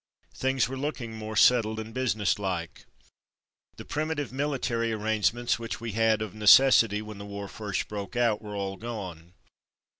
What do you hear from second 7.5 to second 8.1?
war first